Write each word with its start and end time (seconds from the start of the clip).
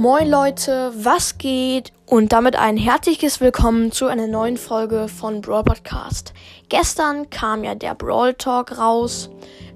Moin 0.00 0.30
Leute, 0.30 0.92
was 0.96 1.36
geht? 1.36 1.92
Und 2.06 2.32
damit 2.32 2.56
ein 2.56 2.78
herzliches 2.78 3.42
Willkommen 3.42 3.92
zu 3.92 4.06
einer 4.06 4.28
neuen 4.28 4.56
Folge 4.56 5.08
von 5.08 5.42
Brawl 5.42 5.62
Podcast. 5.62 6.32
Gestern 6.70 7.28
kam 7.28 7.64
ja 7.64 7.74
der 7.74 7.94
Brawl 7.94 8.32
Talk 8.32 8.78
raus 8.78 9.28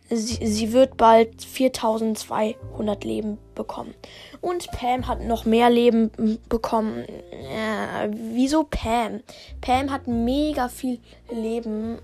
sie, 0.09 0.45
sie 0.45 0.73
wird 0.73 0.97
bald 0.97 1.43
4200 1.43 3.03
Leben 3.03 3.39
bekommen. 3.55 3.95
Und 4.41 4.69
Pam 4.71 5.07
hat 5.07 5.21
noch 5.21 5.45
mehr 5.45 5.69
Leben 5.69 6.39
bekommen. 6.49 7.05
Äh, 7.31 8.09
wieso 8.33 8.63
Pam? 8.63 9.21
Pam 9.61 9.91
hat 9.91 10.07
mega 10.07 10.67
viel 10.69 10.99
Leben. 11.31 11.99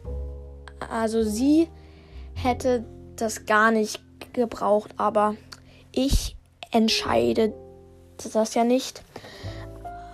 Also 0.91 1.23
sie 1.23 1.69
hätte 2.33 2.85
das 3.15 3.45
gar 3.45 3.71
nicht 3.71 4.01
gebraucht, 4.33 4.91
aber 4.97 5.35
ich 5.91 6.35
entscheide 6.71 7.53
das 8.33 8.53
ja 8.53 8.63
nicht. 8.63 9.03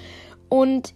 Und 0.47 0.94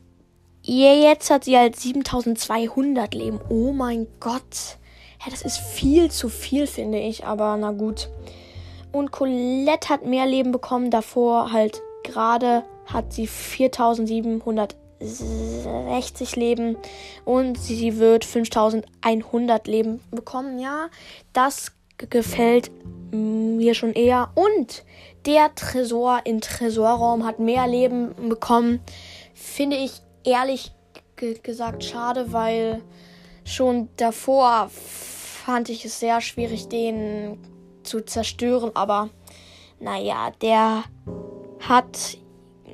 jetzt 0.62 1.30
hat 1.30 1.44
sie 1.44 1.58
halt 1.58 1.76
7200 1.76 3.14
Leben. 3.14 3.42
Oh 3.50 3.74
mein 3.74 4.08
Gott. 4.22 4.78
Ja, 5.20 5.26
das 5.30 5.42
ist 5.42 5.58
viel 5.58 6.10
zu 6.10 6.30
viel, 6.30 6.68
finde 6.68 7.00
ich. 7.00 7.26
Aber 7.26 7.58
na 7.58 7.74
gut. 7.74 8.08
Und 8.94 9.12
Colette 9.12 9.90
hat 9.90 10.06
mehr 10.06 10.26
Leben 10.26 10.54
bekommen. 10.54 10.90
Davor 10.90 11.52
halt 11.52 11.82
gerade 12.04 12.64
hat 12.86 13.12
sie 13.12 13.28
4700 13.28 14.78
60 15.00 16.36
Leben 16.36 16.78
und 17.26 17.58
sie 17.58 18.00
wird 18.00 18.26
5100 18.26 19.68
Leben 19.68 20.00
bekommen. 20.12 20.60
Ja, 20.60 20.90
das 21.34 21.72
gefällt 21.98 22.72
mir 23.12 23.74
schon 23.74 23.94
eher. 23.94 24.32
Und 24.36 24.84
der 25.26 25.54
Tresor 25.56 26.22
im 26.26 26.42
Tresorraum 26.42 27.26
hat 27.26 27.40
mehr 27.40 27.68
Leben 27.68 28.14
bekommen. 28.30 28.80
Finde 29.34 29.78
ich 29.78 30.02
ehrlich 30.24 30.72
gesagt 31.16 31.84
schade, 31.84 32.32
weil 32.32 32.82
schon 33.44 33.90
davor 33.98 34.70
fand 34.72 35.70
ich 35.70 35.86
es 35.86 36.00
sehr 36.00 36.22
schwierig, 36.22 36.68
den 36.68 37.40
zu 37.84 38.02
zerstören. 38.02 38.72
Aber 38.76 39.10
naja, 39.80 40.32
der 40.42 40.84
hat 41.60 42.18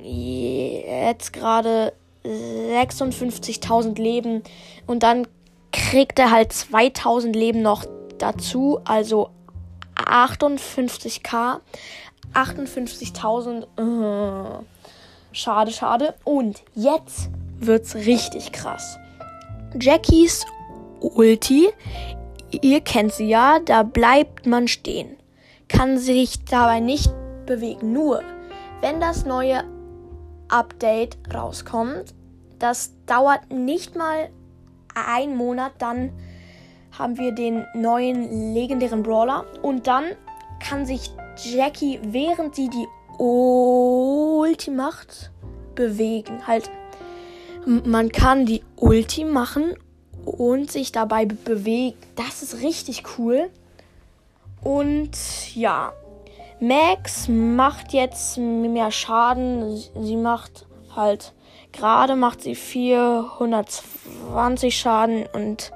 jetzt 0.02 1.32
gerade 1.32 1.92
56.000 2.24 4.00
Leben 4.00 4.42
und 4.86 5.02
dann 5.02 5.26
kriegt 5.72 6.18
er 6.18 6.30
halt 6.30 6.52
2000 6.52 7.34
Leben 7.34 7.62
noch 7.62 7.84
dazu, 8.18 8.80
also 8.84 9.30
58k, 9.96 11.60
58.000. 12.32 13.62
Äh, 13.76 14.64
schade, 15.32 15.72
schade. 15.72 16.14
Und 16.24 16.62
jetzt 16.74 17.28
wird's 17.58 17.94
richtig 17.94 18.52
krass. 18.52 18.98
Jackies 19.78 20.46
Ulti, 21.00 21.68
ihr 22.50 22.80
kennt 22.80 23.12
sie 23.12 23.28
ja, 23.28 23.58
da 23.58 23.82
bleibt 23.82 24.46
man 24.46 24.68
stehen. 24.68 25.16
Kann 25.68 25.98
sich 25.98 26.44
dabei 26.44 26.80
nicht 26.80 27.10
bewegen. 27.46 27.92
Nur, 27.92 28.22
wenn 28.80 29.00
das 29.00 29.24
neue 29.24 29.64
Update 30.48 31.16
rauskommt. 31.32 32.14
Das 32.58 32.92
dauert 33.06 33.50
nicht 33.52 33.96
mal 33.96 34.30
einen 34.94 35.36
Monat, 35.36 35.72
dann 35.78 36.12
haben 36.92 37.18
wir 37.18 37.32
den 37.32 37.64
neuen 37.74 38.54
legendären 38.54 39.02
Brawler 39.02 39.44
und 39.62 39.86
dann 39.86 40.04
kann 40.60 40.86
sich 40.86 41.10
Jackie, 41.36 41.98
während 42.02 42.54
sie 42.54 42.68
die 42.68 42.86
Ulti 43.18 44.70
macht, 44.70 45.32
bewegen. 45.74 46.46
Halt, 46.46 46.70
man 47.66 48.10
kann 48.10 48.46
die 48.46 48.62
Ulti 48.76 49.24
machen 49.24 49.74
und 50.24 50.70
sich 50.70 50.92
dabei 50.92 51.26
bewegen. 51.26 51.96
Das 52.16 52.42
ist 52.42 52.62
richtig 52.62 53.02
cool. 53.18 53.50
Und 54.62 55.10
ja, 55.54 55.92
Max 56.66 57.28
macht 57.28 57.92
jetzt 57.92 58.38
mehr 58.38 58.90
Schaden. 58.90 59.76
Sie 60.00 60.16
macht 60.16 60.66
halt 60.96 61.34
gerade 61.72 62.16
macht 62.16 62.40
sie 62.40 62.54
420 62.54 64.78
Schaden 64.78 65.26
und 65.34 65.72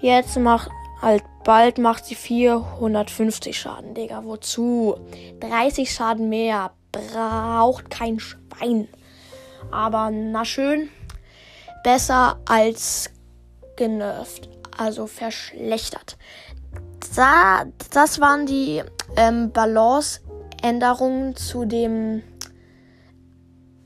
jetzt 0.00 0.38
macht 0.38 0.70
halt 1.02 1.24
bald 1.42 1.78
macht 1.78 2.04
sie 2.04 2.14
450 2.14 3.58
Schaden, 3.58 3.94
Digga. 3.94 4.22
Wozu? 4.24 4.94
30 5.40 5.92
Schaden 5.92 6.28
mehr 6.28 6.70
braucht 6.92 7.90
kein 7.90 8.20
Schwein. 8.20 8.86
Aber 9.72 10.12
na 10.12 10.44
schön, 10.44 10.90
besser 11.82 12.38
als 12.46 13.10
genervt, 13.76 14.48
also 14.76 15.08
verschlechtert. 15.08 16.16
Da, 17.16 17.64
das 17.92 18.20
waren 18.20 18.46
die 18.46 18.84
ähm, 19.16 19.52
Balance-Änderungen 19.52 21.36
zu 21.36 21.64
dem 21.64 22.22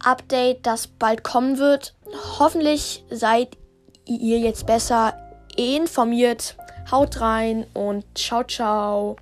Update, 0.04 0.66
das 0.66 0.86
bald 0.86 1.24
kommen 1.24 1.58
wird. 1.58 1.94
Hoffentlich 2.38 3.04
seid 3.10 3.56
ihr 4.04 4.38
jetzt 4.38 4.66
besser 4.66 5.14
informiert. 5.56 6.56
Haut 6.90 7.20
rein 7.20 7.66
und 7.72 8.04
ciao, 8.16 8.44
ciao. 8.44 9.16